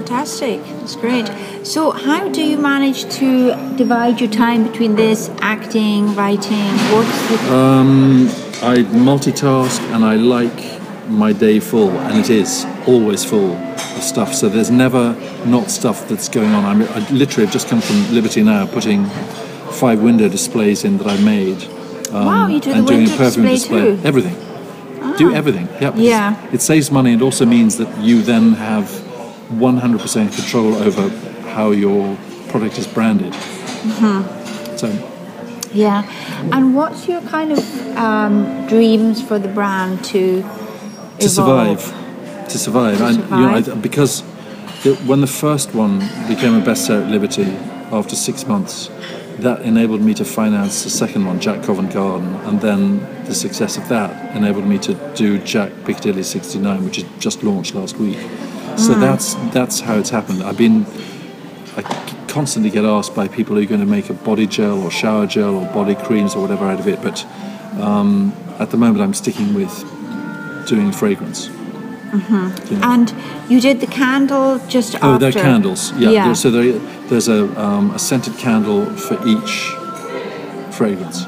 Fantastic. 0.09 0.62
That's 0.65 0.97
great. 0.97 1.31
So, 1.67 1.91
how 1.91 2.29
do 2.29 2.43
you 2.43 2.57
manage 2.57 3.05
to 3.17 3.55
divide 3.77 4.21
your 4.21 4.31
time 4.31 4.65
between 4.65 4.97
this, 4.97 5.29
acting, 5.41 6.15
writing? 6.15 6.71
What's 6.93 7.29
the. 7.29 7.37
I 8.62 8.79
multitask 8.79 9.81
and 9.95 10.05
I 10.05 10.15
like 10.17 10.81
my 11.11 11.33
day 11.33 11.61
full, 11.61 11.91
and 11.91 12.19
it 12.19 12.31
is 12.31 12.65
always 12.87 13.23
full 13.23 13.53
of 13.53 14.03
stuff. 14.03 14.35
So 14.35 14.49
there's 14.49 14.71
never 14.71 15.15
not 15.45 15.71
stuff 15.71 16.09
that's 16.09 16.29
going 16.29 16.53
on. 16.55 16.65
I'm, 16.65 16.83
I 16.83 17.09
literally 17.11 17.45
have 17.45 17.53
just 17.53 17.69
come 17.69 17.81
from 17.83 17.97
Liberty 18.12 18.43
now, 18.43 18.67
putting 18.67 19.05
five 19.73 20.03
window 20.03 20.29
displays 20.29 20.85
in 20.85 20.97
that 20.99 21.07
I 21.07 21.19
made. 21.23 21.62
um, 22.12 22.27
Wow, 22.27 22.47
you 22.49 22.61
do 22.61 22.71
the 22.71 22.79
and 22.79 22.87
doing 22.87 23.00
window 23.00 23.15
a 23.15 23.19
perfume 23.19 23.47
display? 23.47 23.99
Everything. 24.05 24.37
Do 25.19 25.35
everything. 25.35 25.69
Yeah. 25.81 25.95
Yeah. 25.97 26.50
It 26.53 26.62
saves 26.62 26.91
money 26.91 27.12
and 27.12 27.23
also 27.23 27.45
means 27.45 27.77
that 27.77 27.99
you 27.99 28.23
then 28.23 28.55
have 28.55 29.08
100% 29.50 30.35
control 30.35 30.75
over 30.76 31.09
how 31.50 31.71
your 31.71 32.17
product 32.49 32.78
is 32.78 32.87
branded. 32.87 33.33
Mm-hmm. 33.33 34.76
So 34.76 34.88
Yeah. 35.73 36.05
And 36.52 36.75
what's 36.75 37.09
your 37.09 37.21
kind 37.23 37.52
of 37.52 37.97
um, 37.97 38.67
dreams 38.67 39.23
for 39.23 39.38
the 39.38 39.49
brand 39.49 40.05
to 40.07 40.43
to 40.43 41.26
evolve? 41.26 41.81
survive. 41.81 42.49
To 42.49 42.59
survive, 42.59 42.99
To 42.99 43.05
and 43.07 43.17
you 43.19 43.25
know, 43.31 43.75
I, 43.75 43.75
because 43.76 44.23
the, 44.83 44.95
when 45.07 45.21
the 45.21 45.26
first 45.26 45.75
one 45.75 45.99
became 46.28 46.55
a 46.55 46.61
bestseller 46.61 47.05
at 47.05 47.11
Liberty, 47.11 47.45
after 47.90 48.17
six 48.17 48.47
months, 48.47 48.88
that 49.38 49.62
enabled 49.62 50.00
me 50.00 50.14
to 50.14 50.25
finance 50.25 50.85
the 50.85 50.90
second 50.90 51.25
one, 51.26 51.40
Jack 51.40 51.62
Covent 51.62 51.93
Garden, 51.93 52.35
and 52.47 52.61
then 52.61 52.99
the 53.25 53.35
success 53.35 53.76
of 53.76 53.88
that 53.88 54.35
enabled 54.37 54.67
me 54.67 54.78
to 54.78 54.95
do 55.14 55.38
Jack 55.38 55.73
Piccadilly 55.85 56.23
69, 56.23 56.85
which 56.85 56.99
is 56.99 57.05
just 57.19 57.43
launched 57.43 57.75
last 57.75 57.97
week. 57.97 58.19
So 58.78 58.94
that's 58.94 59.35
that's 59.52 59.80
how 59.80 59.97
it's 59.99 60.11
happened. 60.11 60.42
I've 60.42 60.56
been 60.56 60.87
I 61.76 61.82
constantly 62.28 62.70
get 62.70 62.85
asked 62.85 63.14
by 63.14 63.26
people 63.28 63.56
who 63.56 63.62
are 63.62 63.66
going 63.66 63.80
to 63.80 63.87
make 63.87 64.08
a 64.11 64.14
body 64.14 64.47
gel 64.47 64.82
or 64.82 64.90
shower 64.90 65.26
gel 65.26 65.54
or 65.56 65.66
body 65.73 65.94
creams 65.94 66.35
or 66.35 66.42
whatever 66.42 66.64
out 66.66 66.78
of 66.80 66.87
it, 66.87 67.00
but 67.02 67.25
um, 67.80 68.32
at 68.58 68.70
the 68.70 68.76
moment 68.76 69.00
I'm 69.02 69.14
sticking 69.14 69.54
with 69.54 69.75
doing 70.68 70.92
fragrance. 70.92 71.49
And 72.82 73.12
you 73.50 73.61
did 73.61 73.80
the 73.80 73.87
candle 73.87 74.58
just 74.68 74.94
Oh, 75.02 75.14
after. 75.14 75.30
they're 75.30 75.42
candles. 75.42 75.92
Yeah. 75.92 76.11
Yeah. 76.11 76.25
there- 76.26 76.35
So 76.35 76.50
there, 76.50 76.73
there's 77.08 77.28
a, 77.28 77.44
um, 77.61 77.90
a 77.90 77.99
scented 77.99 78.37
candle 78.38 78.87
for 78.97 79.14
each 79.28 79.70
fragrance 80.75 81.25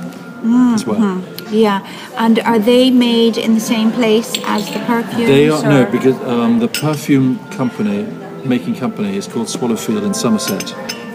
as 0.75 0.87
well. 0.87 1.23
Yeah. 1.50 1.87
And 2.16 2.38
are 2.40 2.59
they 2.59 2.90
made 2.90 3.37
in 3.37 3.54
the 3.54 3.61
same 3.61 3.90
place 3.92 4.33
as 4.45 4.66
the 4.73 4.78
perfume? 4.80 5.26
They 5.26 5.49
are 5.49 5.62
no, 5.62 5.90
because 5.90 6.16
um, 6.23 6.59
the 6.61 6.69
perfume 6.69 7.38
company, 7.50 8.04
making 8.45 8.76
company, 8.76 9.16
is 9.16 9.26
called 9.26 9.49
Swallowfield 9.49 10.04
in 10.04 10.14
Somerset, 10.14 10.73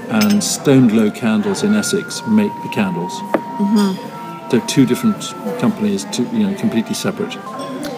and 0.09 0.41
Stoneglow 0.43 1.15
Candles 1.15 1.63
in 1.63 1.73
Essex 1.73 2.21
make 2.27 2.51
the 2.63 2.69
candles. 2.69 3.13
Mm-hmm. 3.13 4.49
They're 4.49 4.67
two 4.67 4.85
different 4.85 5.33
companies, 5.59 6.05
two, 6.11 6.23
you 6.31 6.47
know, 6.47 6.55
completely 6.55 6.93
separate. 6.93 7.35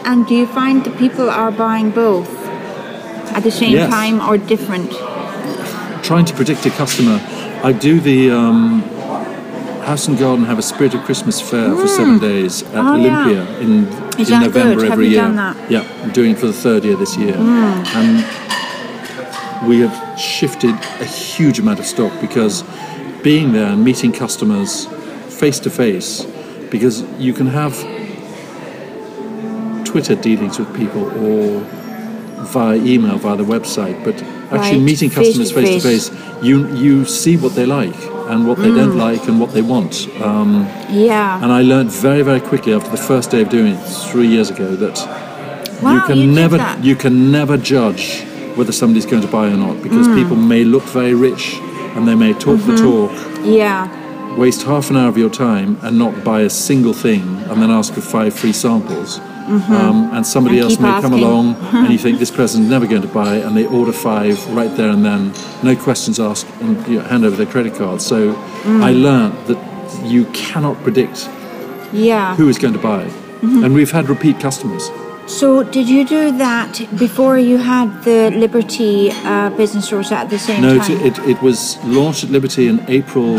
And 0.06 0.26
do 0.26 0.36
you 0.36 0.48
find 0.48 0.84
that 0.86 0.98
people 0.98 1.30
are 1.30 1.52
buying 1.52 1.90
both 1.92 2.30
at 3.36 3.44
the 3.44 3.52
same 3.52 3.72
Yes. 3.74 3.90
time 3.90 4.22
or 4.22 4.38
different? 4.38 4.92
Trying 6.04 6.26
to 6.26 6.34
predict 6.34 6.66
a 6.66 6.70
customer, 6.70 7.20
I 7.64 7.74
do 7.74 8.00
the 8.00 8.32
um, 8.32 8.82
House 9.88 10.10
and 10.10 10.18
Garden 10.18 10.44
have 10.44 10.60
a 10.60 10.62
Spirit 10.62 10.94
of 10.96 11.04
Christmas 11.04 11.40
fair 11.40 11.74
for 11.74 11.88
seven 11.88 12.18
mm. 12.18 12.20
days 12.20 12.62
at 12.62 12.76
Oh, 12.76 12.96
yeah. 12.96 13.24
Olympia 13.24 13.60
in, 13.62 13.88
Is 14.20 14.30
in 14.30 14.42
November 14.42 14.82
good? 14.82 14.92
Every 14.92 15.08
year. 15.08 15.22
done 15.22 15.38
that? 15.38 15.72
Yeah, 15.72 15.88
I'm 16.04 16.12
doing 16.12 16.32
it 16.32 16.40
for 16.40 16.48
the 16.48 16.52
third 16.52 16.84
year 16.84 16.98
this 16.98 17.16
year, 17.16 17.32
mm. 17.32 17.86
and 17.96 19.66
we 19.66 19.80
have 19.80 20.20
shifted 20.20 20.72
a 21.00 21.06
huge 21.06 21.60
amount 21.60 21.80
of 21.80 21.86
stock 21.86 22.12
because 22.20 22.66
being 23.24 23.54
there 23.54 23.68
and 23.72 23.86
meeting 23.86 24.12
customers 24.12 24.88
face 25.40 25.58
to 25.62 25.70
face, 25.70 26.26
because 26.70 27.04
you 27.18 27.32
can 27.32 27.48
have 27.48 27.74
Twitter 29.86 30.16
dealings 30.16 30.60
with 30.60 30.76
people 30.76 31.04
or 31.26 31.62
via 32.44 32.76
email, 32.76 33.18
via 33.18 33.38
the 33.38 33.46
website, 33.46 34.04
but 34.04 34.22
actually 34.52 34.82
meeting 34.82 35.10
customers 35.10 35.52
face 35.52 35.84
to 35.84 35.90
face. 35.90 36.12
you 36.42 36.68
you 36.84 37.06
see 37.06 37.36
what 37.38 37.54
they 37.56 37.66
like 37.66 37.96
and 38.30 38.48
what 38.48 38.58
they 38.58 38.70
Mm. 38.70 38.78
don't 38.82 38.98
like 38.98 39.28
and 39.30 39.40
what 39.40 39.52
they 39.54 39.62
want. 39.62 40.08
Um, 40.22 40.66
Yeah. 40.90 41.42
and 41.44 41.52
I 41.52 41.62
learned 41.62 41.92
very 41.92 42.22
very 42.24 42.40
quickly 42.40 42.74
after 42.74 42.90
the 42.98 43.04
first 43.12 43.32
day 43.32 43.42
of 43.42 43.50
doing 43.50 43.74
it 43.76 43.80
three 44.12 44.28
years 44.28 44.50
ago 44.50 44.76
that 44.84 44.98
wow, 45.82 45.94
you 45.94 46.02
can 46.10 46.18
did 46.18 46.30
never 46.42 46.58
you 46.82 46.96
can 46.96 47.32
never 47.32 47.56
judge 47.58 48.24
whether 48.58 48.72
somebody's 48.72 49.06
going 49.06 49.22
to 49.22 49.32
buy 49.38 49.46
or 49.54 49.58
not 49.58 49.76
Mm. 49.78 49.84
because 49.84 50.08
people 50.20 50.36
may 50.54 50.64
look 50.64 50.84
very 51.02 51.14
rich 51.14 51.44
and 51.96 52.08
they 52.08 52.16
may 52.16 52.34
talk 52.34 52.58
Mm-hmm. 52.60 52.76
the 52.76 52.82
talk 52.88 53.12
yeah. 53.46 53.88
waste 54.38 54.64
half 54.64 54.90
an 54.92 54.96
hour 54.98 55.10
of 55.10 55.18
your 55.18 55.30
time 55.32 55.78
and 55.84 55.98
not 55.98 56.14
buy 56.24 56.42
a 56.42 56.50
single 56.50 56.94
thing 56.94 57.24
and 57.50 57.56
then 57.62 57.72
ask 57.72 57.94
for 57.94 58.02
five 58.02 58.32
free 58.34 58.54
samples. 58.54 59.20
Um, 59.48 60.14
and 60.14 60.26
somebody 60.26 60.58
Mm-hmm. 60.58 60.86
And 60.86 60.86
else 60.86 61.02
may 61.02 61.02
come 61.02 61.14
along 61.14 61.56
and 61.74 61.92
you 61.92 61.98
think 61.98 62.20
this 62.20 62.32
person's 62.32 62.70
never 62.70 62.86
going 62.88 63.02
to 63.02 63.08
buy 63.08 63.36
and 63.36 63.56
they 63.56 63.66
order 63.66 63.94
five 63.94 64.38
right 64.56 64.76
there 64.78 64.90
and 64.90 65.06
then, 65.06 65.34
no 65.64 65.76
questions 65.76 66.20
asked, 66.20 66.48
and 66.62 66.86
you 66.88 67.00
know, 67.00 67.06
hand 67.06 67.24
over 67.26 67.36
their 67.36 67.46
credit 67.46 67.76
card. 67.76 68.02
So 68.02 68.34
Mm. 68.64 68.84
I 68.84 68.92
learned 68.92 69.34
that 69.48 69.60
you 70.04 70.26
cannot 70.34 70.76
predict 70.84 71.30
Yeah. 71.94 72.36
who 72.36 72.50
is 72.50 72.58
going 72.58 72.74
to 72.74 72.80
buy. 72.80 73.04
Mm-hmm. 73.06 73.64
And 73.64 73.74
we've 73.74 73.92
had 73.92 74.10
repeat 74.10 74.40
customers. 74.40 74.90
So, 75.28 75.62
did 75.64 75.88
you 75.90 76.06
do 76.06 76.38
that 76.38 76.72
before 76.98 77.38
you 77.38 77.58
had 77.58 77.88
the 78.04 78.32
Liberty 78.32 79.12
uh, 79.12 79.50
business 79.58 79.86
stores 79.86 80.12
at 80.12 80.30
the 80.30 80.40
same 80.40 80.62
time? 80.62 80.78
No, 80.78 80.84
it, 80.84 80.90
it, 80.90 81.20
it 81.34 81.42
was 81.42 81.78
launched 81.84 82.24
at 82.24 82.30
Liberty 82.30 82.68
in 82.68 82.80
April 82.88 83.38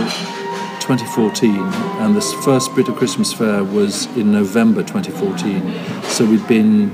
2014, 0.89 1.55
and 2.01 2.17
the 2.17 2.23
first 2.43 2.65
Spirit 2.65 2.89
of 2.89 2.97
Christmas 2.97 3.31
Fair 3.31 3.63
was 3.63 4.07
in 4.17 4.33
November 4.33 4.83
2014. 4.83 6.03
So 6.05 6.25
we'd 6.25 6.49
been 6.49 6.91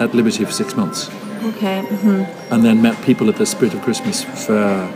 at 0.00 0.12
Liberty 0.12 0.44
for 0.44 0.50
six 0.50 0.74
months, 0.74 1.08
okay. 1.44 1.82
hmm 1.82 2.24
and 2.52 2.64
then 2.64 2.82
met 2.82 3.00
people 3.04 3.28
at 3.28 3.36
the 3.36 3.46
Spirit 3.46 3.74
of 3.74 3.82
Christmas 3.82 4.24
Fair 4.24 4.90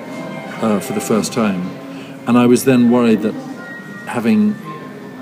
uh, 0.61 0.81
for 0.81 0.93
the 0.93 1.01
first 1.01 1.33
time. 1.33 1.69
And 2.27 2.37
I 2.37 2.47
was 2.47 2.65
then 2.65 2.91
worried 2.91 3.23
that 3.23 3.35
having 4.09 4.57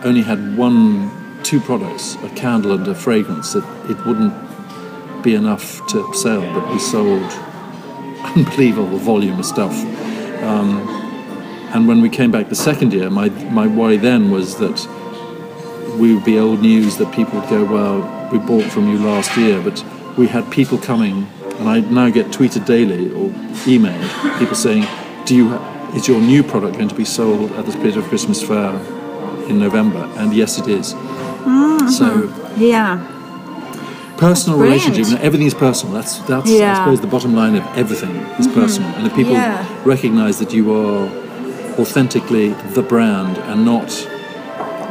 only 0.02 0.22
had 0.22 0.56
one, 0.56 1.42
two 1.42 1.60
products, 1.60 2.14
a 2.22 2.30
candle 2.30 2.72
and 2.72 2.88
a 2.88 2.94
fragrance, 2.94 3.52
that 3.52 3.64
it 3.90 3.98
wouldn't 4.06 4.32
be 5.22 5.34
enough 5.34 5.86
to 5.88 6.10
sell. 6.14 6.40
But 6.40 6.72
we 6.72 6.78
sold 6.78 7.20
unbelievable 8.34 8.96
volume 8.96 9.40
of 9.40 9.44
stuff. 9.44 9.75
Um, 10.42 11.05
and 11.75 11.87
when 11.88 12.00
we 12.00 12.08
came 12.08 12.30
back 12.30 12.49
the 12.49 12.54
second 12.54 12.92
year, 12.92 13.11
my, 13.11 13.28
my 13.50 13.66
worry 13.66 13.96
then 13.96 14.30
was 14.30 14.56
that 14.58 14.78
we 15.99 16.14
would 16.14 16.25
be 16.25 16.38
old 16.38 16.61
news 16.61 16.96
that 16.99 17.12
people 17.14 17.40
would 17.40 17.49
go, 17.49 17.64
well, 17.64 18.28
we 18.32 18.38
bought 18.38 18.64
from 18.70 18.88
you 18.90 18.99
last 18.99 19.37
year, 19.37 19.61
but 19.62 19.85
we 20.16 20.26
had 20.26 20.50
people 20.50 20.78
coming, 20.78 21.26
and 21.58 21.68
I 21.68 21.80
now 21.80 22.11
get 22.11 22.26
tweeted 22.26 22.66
daily 22.66 23.11
or 23.12 23.28
emailed, 23.66 24.38
people 24.38 24.54
saying, 24.56 24.87
do 25.26 25.35
you, 25.35 25.49
ha- 25.49 25.92
is 25.96 26.06
your 26.08 26.20
new 26.20 26.42
product 26.42 26.76
going 26.76 26.88
to 26.88 26.94
be 26.94 27.04
sold 27.04 27.50
at 27.52 27.64
the 27.66 27.73
Spirit 27.73 27.96
of 27.96 28.04
Christmas 28.04 28.42
Fair 28.42 28.70
in 29.49 29.58
November? 29.58 29.99
And 30.16 30.35
yes, 30.35 30.58
it 30.58 30.68
is. 30.68 30.90
So 31.96 32.32
Yeah. 32.56 32.99
personal 34.18 34.58
relationship, 34.58 35.06
everything 35.20 35.46
is 35.46 35.54
personal. 35.54 35.94
That's 35.94 36.18
that's 36.20 36.50
I 36.50 36.52
Yeah. 36.52 36.75
Mm-hmm. 36.75 36.85
suppose 36.85 37.00
the 37.00 37.06
bottom 37.06 37.35
line 37.35 37.54
of 37.54 37.64
everything 37.76 38.14
is 38.40 38.49
personal, 38.49 38.88
and 38.96 39.06
if 39.06 39.14
people 39.14 39.32
Yeah. 39.35 39.64
recognise 39.85 40.38
that 40.40 40.52
you 40.52 40.73
are 40.75 41.08
authentically 41.78 42.49
the 42.75 42.83
brand 42.83 43.38
and 43.38 43.64
not 43.64 43.88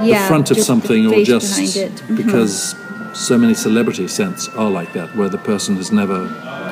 Yeah. 0.03 0.21
the 0.23 0.27
front 0.27 0.51
of 0.51 0.57
something 0.57 1.07
or 1.07 1.23
just. 1.23 1.59
Mhm. 1.59 2.15
because 2.17 2.75
so 3.13 3.37
many 3.37 3.53
celebrity 3.53 4.07
scents 4.07 4.49
are 4.57 4.69
like 4.69 4.91
that, 4.93 5.15
where 5.17 5.29
the 5.29 5.37
person 5.51 5.75
has 5.77 5.91
never 5.91 6.19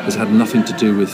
has 0.05 0.15
had 0.15 0.29
nothing 0.33 0.63
to 0.65 0.73
do 0.85 0.89
with 1.01 1.13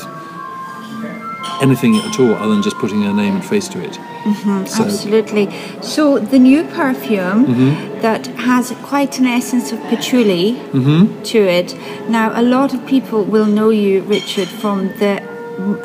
anything 1.62 1.96
at 1.98 2.20
all 2.20 2.34
other 2.36 2.54
than 2.54 2.64
just 2.64 2.78
putting 2.78 3.02
their 3.02 3.14
name 3.14 3.36
and 3.36 3.44
face 3.46 3.68
to 3.68 3.80
it. 3.84 3.92
Mm-hmm. 4.24 4.66
So 4.66 4.84
Absolutely. 4.86 5.50
So 5.82 6.18
the 6.18 6.40
new 6.40 6.64
perfume 6.64 7.46
Mm-hmm. 7.46 8.02
that 8.02 8.28
has 8.50 8.74
quite 8.84 9.20
an 9.20 9.26
essence 9.28 9.72
of 9.74 9.80
patchouli 9.90 10.46
Mm-hmm. 10.74 11.22
to 11.24 11.40
it. 11.60 11.76
Now, 12.10 12.32
a 12.34 12.42
lot 12.42 12.74
of 12.74 12.86
people 12.86 13.24
will 13.24 13.46
know 13.58 13.70
you, 13.70 14.02
Richard, 14.04 14.48
from 14.48 14.78
the 15.00 15.22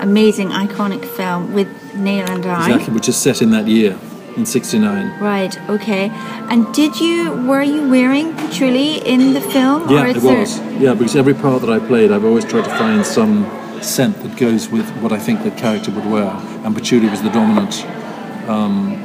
amazing, 0.01 0.51
iconic 0.51 1.05
film 1.05 1.53
with 1.55 1.69
Neil 1.97 2.27
and 2.31 2.45
I. 2.47 2.71
exactly, 2.71 2.95
which 2.95 3.09
is 3.09 3.17
set 3.17 3.43
in 3.43 3.51
that 3.51 3.67
year 3.67 3.99
in 4.37 4.45
'69. 4.47 5.21
Right. 5.21 5.57
Okay. 5.71 6.11
And 6.51 6.73
did 6.75 7.01
you 7.01 7.33
were 7.47 7.63
you 7.63 7.89
wearing 7.89 8.35
patchouli 8.35 8.99
in 9.07 9.33
the 9.35 9.41
film? 9.41 9.89
Yeah, 9.89 10.03
or 10.03 10.07
it 10.09 10.17
is 10.17 10.23
there- 10.23 10.39
was. 10.41 10.59
Yeah, 10.81 10.95
because 10.95 11.17
every 11.17 11.35
part 11.35 11.61
that 11.63 11.71
I 11.71 11.79
played, 11.79 12.11
I've 12.13 12.25
always 12.25 12.45
tried 12.45 12.65
to 12.65 12.71
find 12.71 13.05
some 13.07 13.47
scent 13.81 14.23
that 14.23 14.37
goes 14.37 14.69
with 14.69 14.89
what 15.03 15.13
I 15.13 15.19
think 15.19 15.43
the 15.45 15.51
character 15.53 15.91
would 15.93 16.07
wear, 16.07 16.31
and 16.65 16.75
patchouli 16.75 17.09
was 17.09 17.23
the 17.23 17.31
dominant, 17.31 17.85
um, 18.49 19.01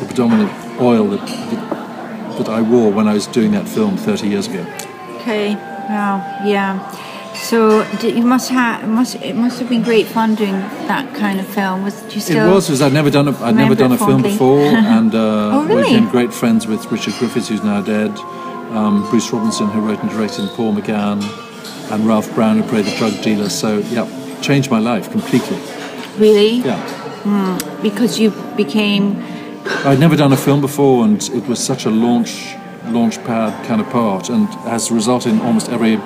the 0.00 0.04
predominant 0.06 0.50
oil 0.80 1.06
that, 1.10 1.26
that 1.26 1.82
that 2.38 2.48
I 2.48 2.62
wore 2.62 2.90
when 2.90 3.06
I 3.06 3.12
was 3.14 3.26
doing 3.26 3.50
that 3.52 3.68
film 3.68 3.96
30 3.98 4.26
years 4.28 4.46
ago. 4.48 4.64
Okay. 5.20 5.54
Wow. 5.54 6.40
Yeah. 6.44 6.78
So 7.42 7.82
you 8.00 8.22
must 8.22 8.50
have 8.50 8.88
must 8.88 9.16
it 9.16 9.34
must 9.34 9.58
have 9.58 9.68
been 9.68 9.82
great 9.82 10.06
fun 10.06 10.36
doing 10.36 10.52
that 10.86 11.12
kind 11.16 11.40
of 11.40 11.46
film. 11.46 11.82
Was 11.82 12.14
you 12.14 12.20
still? 12.20 12.48
it 12.48 12.54
was 12.54 12.68
because 12.68 12.80
I'd 12.80 12.92
never 12.92 13.10
done 13.10 13.26
a, 13.26 13.36
I'd 13.42 13.56
never 13.56 13.74
done 13.74 13.90
a 13.90 13.98
film 13.98 14.22
before, 14.22 14.60
and 14.96 15.12
uh, 15.12 15.50
Oh, 15.52 15.66
we 15.66 15.74
really? 15.74 15.82
became 15.82 16.08
great 16.08 16.32
friends 16.32 16.68
with 16.68 16.86
Richard 16.92 17.14
Griffiths, 17.14 17.48
who's 17.48 17.64
now 17.64 17.80
dead, 17.82 18.16
um, 18.70 19.04
Bruce 19.10 19.32
Robinson, 19.32 19.68
who 19.68 19.80
wrote 19.80 20.00
and 20.00 20.10
directed, 20.10 20.48
Paul 20.50 20.72
McGann, 20.72 21.20
and 21.90 22.06
Ralph 22.06 22.32
Brown, 22.34 22.58
who 22.58 22.68
played 22.68 22.84
the 22.84 22.96
drug 22.96 23.20
dealer. 23.22 23.48
So 23.48 23.78
yeah, 23.90 24.06
changed 24.40 24.70
my 24.70 24.78
life 24.78 25.10
completely. 25.10 25.58
Really? 26.18 26.60
Yeah. 26.60 27.58
Because 27.82 28.20
you 28.20 28.30
became. 28.56 29.20
I'd 29.84 29.98
never 29.98 30.14
done 30.16 30.32
a 30.32 30.36
film 30.36 30.60
before, 30.60 31.04
and 31.04 31.20
it 31.30 31.44
was 31.48 31.58
such 31.58 31.86
a 31.86 31.90
launch 31.90 32.54
launch 32.86 33.16
pad 33.24 33.52
kind 33.66 33.80
of 33.80 33.90
part, 33.90 34.28
and 34.28 34.46
has 34.70 34.92
resulted 34.92 35.32
in 35.32 35.40
almost 35.40 35.68
every 35.68 35.96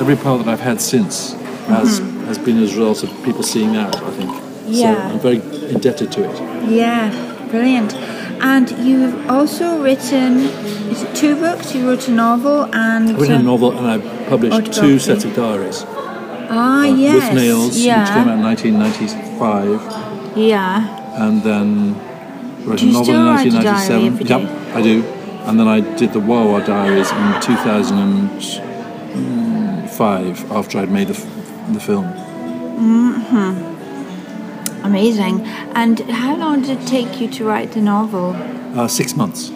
every 0.00 0.16
part 0.16 0.44
that 0.44 0.48
I've 0.48 0.60
had 0.60 0.80
since 0.80 1.32
has 1.68 1.98
has 2.26 2.38
been 2.38 2.58
as 2.58 2.72
a 2.72 2.78
result 2.78 3.02
of 3.02 3.10
people 3.24 3.42
seeing 3.42 3.72
that. 3.74 3.96
I 3.96 4.10
think. 4.10 4.30
Mm-hmm. 4.30 4.72
Yeah. 4.72 4.94
So 4.94 5.14
I'm 5.14 5.20
very 5.20 5.40
indebted 5.70 6.12
to 6.12 6.30
it. 6.30 6.70
Yeah. 6.70 7.10
Brilliant. 7.50 7.94
And 8.42 8.70
you've 8.86 9.28
also 9.28 9.82
written 9.82 10.38
is 10.90 11.02
it 11.02 11.14
two 11.14 11.36
books? 11.36 11.74
You 11.74 11.86
wrote 11.88 12.08
a 12.08 12.12
novel 12.12 12.64
and. 12.74 13.10
I 13.10 13.12
wrote 13.12 13.30
a 13.30 13.42
novel 13.42 13.76
and 13.76 13.86
I 13.86 13.98
published 14.28 14.72
two 14.72 14.98
sets 14.98 15.24
of 15.24 15.34
diaries 15.36 15.84
Ah, 16.52 16.80
uh, 16.80 16.84
yes. 16.84 17.32
with 17.32 17.42
Nails, 17.42 17.78
yeah. 17.78 18.00
which 18.00 18.10
came 18.10 18.28
out 18.28 18.64
in 18.64 18.76
1995, 18.78 20.36
Yeah. 20.36 21.24
and 21.24 21.42
then 21.44 21.94
wrote 22.64 22.82
a 22.82 22.86
novel 22.86 23.14
in 23.14 23.26
write 23.26 23.46
a 23.46 23.50
diary 23.50 24.10
1997. 24.10 24.26
Yep, 24.26 24.74
I 24.74 24.82
do. 24.82 25.04
And 25.46 25.58
then 25.60 25.68
I 25.68 25.80
did 25.96 26.12
the 26.12 26.18
Wah-Wah 26.20 26.66
Diaries 26.66 27.10
in 27.12 27.40
2005 30.00 30.52
after 30.52 30.78
I'd 30.78 30.90
made 30.90 31.08
the, 31.08 31.14
f- 31.14 31.74
the 31.74 31.80
film. 31.80 32.06
Amazing. 34.82 35.42
And 35.74 36.00
how 36.10 36.36
long 36.36 36.62
did 36.62 36.80
it 36.80 36.86
take 36.86 37.20
you 37.20 37.28
to 37.32 37.44
write 37.44 37.72
the 37.72 37.82
novel? 37.82 38.34
Uh, 38.74 38.88
six 38.88 39.14
months. 39.14 39.50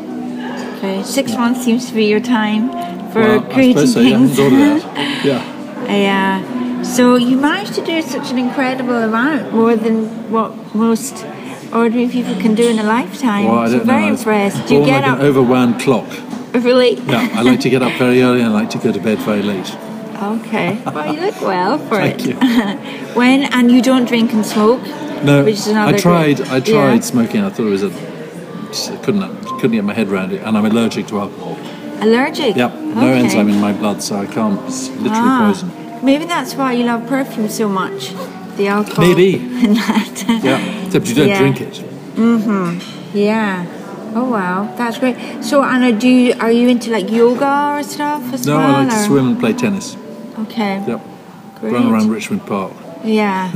Okay, 0.77 1.03
six 1.03 1.33
months 1.33 1.65
seems 1.65 1.89
to 1.89 1.95
be 1.95 2.05
your 2.05 2.21
time 2.21 2.69
for 3.11 3.21
Well, 3.21 3.43
creating 3.55 3.87
so, 3.87 4.01
yeah, 4.01 4.19
things. 4.19 4.37
hadn't 4.37 4.51
thought 4.51 4.53
of 4.53 4.95
that. 4.95 5.25
Yeah. 5.25 5.87
Yeah. 5.89 6.83
So 6.83 7.17
you 7.17 7.39
managed 7.39 7.73
to 7.77 7.85
do 7.85 8.03
such 8.03 8.31
an 8.31 8.39
incredible 8.39 8.97
amount, 9.03 9.55
more 9.55 9.75
than 9.77 10.31
what 10.31 10.75
most 10.75 11.25
ordinary 11.73 12.09
people 12.09 12.35
can 12.43 12.55
do 12.55 12.69
in 12.69 12.79
a 12.79 12.83
lifetime. 12.83 13.47
Well, 13.47 13.61
I 13.61 13.69
so 13.69 13.79
don't 13.79 13.87
very 13.87 14.03
know. 14.03 14.15
Impressed. 14.17 14.69
Do 14.69 14.75
you 14.75 14.85
get 14.85 15.03
like 15.03 15.13
up 15.13 15.21
an 15.21 15.25
overwound 15.33 15.81
clock. 15.81 16.09
really? 16.63 16.97
Yeah, 17.01 17.31
I 17.33 17.41
like 17.43 17.61
to 17.61 17.71
get 17.71 17.81
up 17.83 17.93
very 17.99 18.21
early 18.23 18.41
and 18.43 18.51
I 18.51 18.53
like 18.61 18.71
to 18.71 18.79
go 18.79 18.93
to 18.93 19.01
bed 19.01 19.19
very 19.21 19.43
late. 19.43 19.75
Okay. 20.17 20.81
Well, 20.87 21.15
you 21.15 21.21
look 21.21 21.41
well 21.41 21.79
for 21.79 21.97
Thank 21.97 22.21
it. 22.21 22.29
you. 22.29 22.35
when 23.15 23.45
and 23.53 23.71
you 23.71 23.83
don't 23.83 24.07
drink 24.07 24.33
and 24.33 24.45
smoke. 24.45 24.83
No, 25.25 25.45
Which 25.45 25.55
is 25.55 25.67
another 25.69 25.95
I 25.97 25.99
tried. 25.99 26.37
great- 26.37 26.51
I 26.51 26.61
tried 26.61 26.95
yeah. 26.95 27.01
smoking. 27.01 27.41
I 27.43 27.51
thought 27.51 27.67
it 27.67 27.71
was 27.71 27.83
a. 27.83 27.91
just- 28.69 28.91
I 28.93 28.97
couldn't 28.97 29.45
couldn't 29.59 29.73
get 29.73 29.85
my 29.85 29.95
head 29.95 30.09
around 30.09 30.33
it, 30.33 30.43
and 30.43 30.57
I'm 30.59 30.67
allergic 30.67 31.07
to 31.09 31.21
alcohol. 31.21 31.57
Allergic. 32.01 32.57
Yep, 32.57 32.75
no 32.75 33.09
Okay. 33.09 33.19
enzyme 33.21 33.49
in 33.49 33.61
my 33.61 33.73
blood, 33.73 34.03
so 34.03 34.17
I 34.17 34.27
can't. 34.27 34.61
It's 34.67 34.89
literally 34.91 35.11
Ah, 35.15 35.47
poison. 35.47 35.71
Maybe 36.03 36.25
that's 36.27 36.55
why 36.55 36.73
you 36.73 36.85
love 36.85 37.07
perfume 37.07 37.49
so 37.49 37.69
much. 37.69 38.13
The 38.57 38.69
alcohol. 38.69 39.07
Maybe. 39.07 39.35
in 39.65 39.75
that. 39.75 40.25
Yeah, 40.43 40.59
except 40.87 41.09
you 41.09 41.15
don't 41.15 41.29
Yeah. 41.29 41.39
drink 41.39 41.61
it. 41.61 41.75
Mm-hmm. 42.17 43.17
Yeah. 43.17 43.65
Oh 44.17 44.25
wow, 44.31 44.73
that's 44.77 44.99
great. 44.99 45.17
So 45.43 45.63
Anna, 45.65 45.91
do 45.93 46.09
you, 46.09 46.35
are 46.39 46.53
you 46.53 46.69
into 46.69 46.91
like 46.91 47.11
yoga 47.11 47.79
or 47.79 47.83
stuff 47.83 48.23
as 48.33 48.47
No, 48.47 48.59
well? 48.59 48.77
I 48.77 48.85
like 48.85 48.91
to 48.91 48.99
swim 49.05 49.27
and 49.29 49.41
play 49.41 49.53
tennis. 49.55 49.97
Okay. 50.41 50.83
Yep, 50.87 51.01
Great. 51.61 51.73
run 51.73 51.87
around 51.93 52.11
Richmond 52.11 52.47
Park. 52.47 52.73
Yeah. 53.05 53.51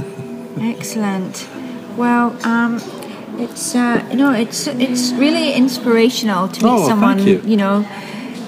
Excellent. 0.61 1.49
Well, 1.97 2.37
um, 2.47 2.81
it's 3.39 3.75
uh, 3.75 4.05
you 4.11 4.17
know 4.17 4.33
it's 4.33 4.67
it's 4.67 5.13
really 5.13 5.53
inspirational 5.53 6.49
to 6.49 6.65
meet 6.65 6.71
Oh, 6.71 6.89
someone 6.89 7.19
you. 7.27 7.57
know 7.57 7.83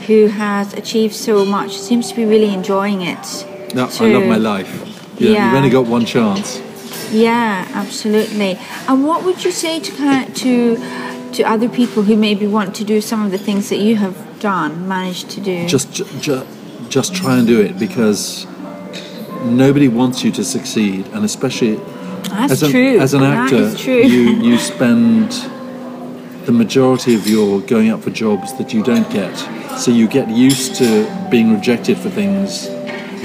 who 0.06 0.26
has 0.28 0.75
achieved 0.75 1.14
so 1.14 1.44
much. 1.44 1.76
Seems 1.78 2.08
to 2.10 2.16
be 2.16 2.25
really 2.25 2.52
enjoying 2.52 3.02
it. 3.02 3.46
No, 3.75 3.88
I 4.00 4.06
love 4.12 4.26
my 4.26 4.37
life. 4.37 4.70
Yeah, 5.18 5.30
Yeah. 5.30 5.46
you've 5.46 5.56
only 5.56 5.70
got 5.70 5.87
one 5.87 6.04
chance. 6.04 6.60
Yeah, 7.12 7.66
absolutely. 7.75 8.58
And 8.88 9.04
what 9.06 9.25
would 9.25 9.44
you 9.44 9.50
say 9.52 9.80
to 9.80 9.92
kind 9.92 10.28
of, 10.28 10.34
to 10.37 10.76
to 11.32 11.42
other 11.44 11.68
people 11.68 12.02
who 12.02 12.16
maybe 12.16 12.46
want 12.46 12.75
to 12.76 12.84
do 12.84 13.00
some 13.00 13.25
of 13.25 13.30
the 13.30 13.38
things 13.38 13.68
that 13.68 13.78
you 13.78 13.96
have 13.96 14.16
done, 14.40 14.88
managed 14.88 15.30
to 15.30 15.40
do? 15.40 15.66
Just, 15.68 15.92
ju- 15.92 16.06
ju- 16.20 16.46
just 16.90 17.14
try 17.14 17.38
and 17.38 17.47
do 17.47 17.61
it 17.61 17.78
because 17.78 18.47
nobody 19.44 19.88
wants 19.88 20.23
you 20.25 20.30
to 20.32 20.44
succeed, 20.44 21.06
and 21.14 21.25
especially 21.25 21.76
that's 22.28 22.52
as 22.52 22.62
an, 22.64 22.70
true. 22.70 22.99
As 22.99 23.14
an 23.14 23.23
actor, 23.23 23.70
you 23.87 24.23
you 24.42 24.59
spend 24.59 25.30
the 26.44 26.52
majority 26.52 27.14
of 27.14 27.26
your 27.26 27.61
going 27.62 27.90
up 27.90 28.02
for 28.02 28.11
jobs 28.11 28.52
that 28.59 28.75
you 28.75 28.82
don't 28.82 29.09
get. 29.11 29.35
So 29.78 29.90
you 29.90 30.09
get 30.09 30.28
used 30.28 30.75
to 30.76 31.06
being 31.30 31.54
rejected 31.54 31.97
for 31.97 32.11
things 32.11 32.66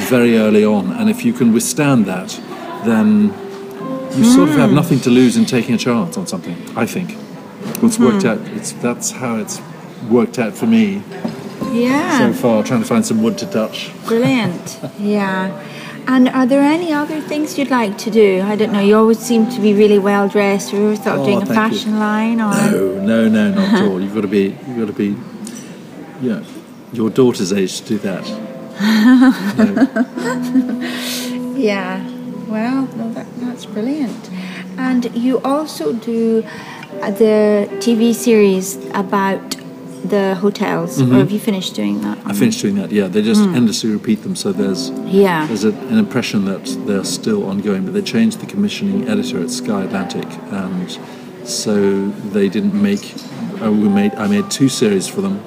very 0.09 0.37
early 0.37 0.63
on, 0.63 0.91
and 0.93 1.09
if 1.09 1.25
you 1.25 1.33
can 1.33 1.51
withstand 1.53 2.05
that, 2.05 2.39
then 2.85 3.33
you 4.15 4.23
sort 4.23 4.49
of 4.49 4.55
have 4.55 4.69
Hmm. 4.69 4.75
nothing 4.75 4.99
to 5.01 5.09
lose 5.09 5.35
in 5.37 5.45
taking 5.45 5.75
a 5.75 5.77
chance 5.77 6.17
on 6.17 6.27
something. 6.27 6.55
I 6.75 6.85
think. 6.85 7.17
What's 7.81 7.97
Hmm. 7.97 8.05
worked 8.05 8.25
out, 8.25 8.39
it's 8.55 8.71
that's 8.73 9.11
how 9.11 9.35
it's 9.37 9.59
worked 10.09 10.37
out 10.37 10.53
for 10.55 10.67
me 10.67 11.01
yeah. 11.75 12.19
so 12.19 12.33
far. 12.33 12.63
Trying 12.63 12.81
to 12.81 12.87
find 12.87 13.05
some 13.05 13.21
wood 13.23 13.37
to 13.39 13.45
touch. 13.45 13.91
Brilliant. 14.07 14.79
Yeah. 14.99 15.51
And 16.07 16.29
are 16.29 16.45
there 16.45 16.61
any 16.61 16.93
other 16.93 17.19
things 17.19 17.57
you'd 17.57 17.71
like 17.71 17.97
to 17.99 18.11
do? 18.11 18.41
I 18.43 18.55
don't 18.55 18.71
know. 18.71 18.79
You 18.79 18.95
always 18.97 19.17
seem 19.19 19.49
to 19.49 19.59
be 19.59 19.73
really 19.73 19.97
well 19.97 20.27
dressed. 20.29 20.69
Have 20.71 20.79
you 20.79 20.87
ever 20.91 20.95
thought 20.95 21.15
of 21.15 21.21
Oh, 21.21 21.25
doing 21.25 21.41
a 21.41 21.45
thank 21.47 21.73
you. 21.73 21.77
fashion 21.79 21.99
line 21.99 22.39
or? 22.39 22.53
No, 22.53 22.99
no, 23.01 23.27
no, 23.29 23.51
not 23.51 23.73
at 23.73 23.81
all. 23.89 23.99
You've 24.03 24.13
got 24.13 24.21
to 24.21 24.27
be, 24.27 24.55
you've 24.67 24.77
got 24.77 24.87
to 24.87 24.93
be, 24.93 25.15
yeah, 26.21 26.43
your 26.93 27.09
daughter's 27.09 27.51
age 27.51 27.81
to 27.81 27.87
do 27.87 27.97
that. 27.99 28.23
No. 29.57 30.81
Yeah. 31.57 32.03
Well, 32.47 32.85
no, 32.95 33.11
that, 33.13 33.25
that's 33.39 33.65
brilliant. 33.65 34.29
And 34.77 35.05
you 35.15 35.39
also 35.41 35.93
do 35.93 36.41
the 37.01 37.67
TV 37.79 38.13
series 38.13 38.75
about 38.93 39.55
the 40.09 40.35
hotels, 40.35 41.01
or 41.01 41.05
have 41.15 41.31
you 41.31 41.39
finished 41.39 41.75
doing 41.75 42.01
that? 42.01 42.17
Mm-hmm. 42.17 42.29
I 42.29 42.33
finished 42.33 42.61
doing 42.61 42.75
that. 42.75 42.91
Yeah, 42.91 43.07
they 43.07 43.21
just 43.21 43.41
endlessly 43.41 43.91
repeat 43.91 44.23
them, 44.23 44.35
so 44.35 44.51
there's 44.51 44.89
Yeah. 45.05 45.45
there's 45.47 45.63
a, 45.63 45.71
an 45.93 45.97
impression 45.97 46.45
that 46.45 46.65
they're 46.87 47.03
still 47.03 47.47
ongoing. 47.49 47.85
But 47.85 47.93
they 47.93 48.01
changed 48.01 48.39
the 48.39 48.45
commissioning 48.45 49.07
editor 49.07 49.41
at 49.43 49.49
Sky 49.49 49.83
Atlantic, 49.83 50.27
and 50.51 50.97
so 51.43 52.09
they 52.09 52.49
didn't 52.49 52.73
make. 52.81 53.13
Uh, 53.61 53.71
we 53.71 53.87
made 53.89 54.13
I 54.15 54.27
made 54.27 54.49
two 54.51 54.69
series 54.69 55.07
for 55.07 55.21
them, 55.21 55.39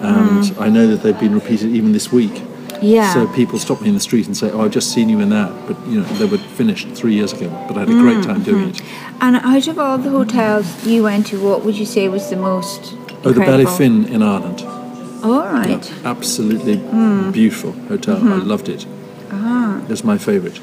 and 0.00 0.56
I 0.58 0.68
know 0.68 0.86
that 0.88 1.02
they've 1.02 1.18
been 1.18 1.34
repeated 1.34 1.70
even 1.74 1.92
this 1.92 2.12
week. 2.12 2.42
Yeah. 2.82 3.12
So 3.12 3.26
people 3.34 3.58
stop 3.58 3.82
me 3.82 3.88
in 3.88 3.94
the 3.94 4.00
street 4.00 4.26
and 4.26 4.34
say, 4.36 4.50
"Oh, 4.50 4.62
I've 4.62 4.70
just 4.70 4.92
seen 4.92 5.08
you 5.10 5.20
in 5.20 5.28
that," 5.30 5.52
but 5.66 5.76
you 5.86 6.00
know 6.00 6.06
they 6.18 6.24
were 6.24 6.38
finished 6.38 6.88
three 6.94 7.14
years 7.14 7.32
ago. 7.32 7.48
But 7.68 7.76
I 7.76 7.80
had 7.80 7.90
a 7.90 7.92
great 7.92 8.24
time 8.24 8.42
doing 8.42 8.70
it. 8.70 8.80
And 9.20 9.36
out 9.36 9.68
of 9.68 9.78
all 9.78 9.98
the 9.98 10.08
hotels 10.08 10.86
you 10.86 11.02
went 11.02 11.26
to, 11.26 11.38
what 11.38 11.62
would 11.64 11.76
you 11.76 11.84
say 11.84 12.08
was 12.08 12.30
the 12.30 12.36
most? 12.36 12.94
Oh, 13.24 13.32
the? 13.32 13.40
Ballyfin 13.40 14.08
in 14.10 14.22
Ireland. 14.22 14.62
All 15.22 15.42
right. 15.44 15.84
Yeah, 15.90 16.10
absolutely 16.10 16.76
Hmm. 16.76 17.30
beautiful 17.30 17.72
hotel. 17.88 18.16
I 18.16 18.20
Mm-hmm. 18.20 18.48
loved 18.48 18.68
it. 18.68 18.86
Ah. 19.32 19.80
It's 19.88 20.04
my 20.04 20.18
favourite. 20.18 20.58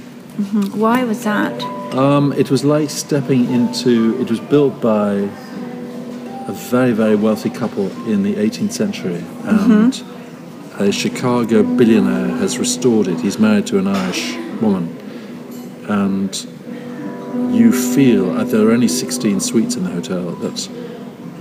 Why 0.76 1.04
was 1.04 1.24
that? 1.24 1.64
Um, 1.94 2.34
it 2.34 2.50
was 2.52 2.64
like 2.64 2.90
stepping 2.90 3.46
into. 3.50 4.20
It 4.22 4.30
was 4.30 4.40
built 4.40 4.82
by 4.82 5.30
a 6.48 6.54
very, 6.72 6.92
very 6.94 7.16
wealthy 7.16 7.50
couple 7.50 7.88
in 8.08 8.24
the 8.24 8.36
18th 8.36 8.72
century, 8.74 9.24
and 9.46 9.94
a 10.80 10.92
Chicago 10.92 11.64
billionaire 11.64 12.30
has 12.38 12.58
restored 12.60 13.08
it. 13.08 13.20
He's 13.22 13.40
married 13.40 13.66
to 13.68 13.78
an 13.80 13.88
Irish 13.88 14.36
woman, 14.62 14.86
and 15.90 16.32
you 17.52 17.72
feel 17.72 18.32
uh, 18.38 18.44
there 18.44 18.68
are 18.68 18.72
only 18.72 18.88
16 18.88 19.40
suites 19.40 19.76
in 19.76 19.84
the 19.84 19.90
hotel. 19.92 20.32
That 20.42 20.70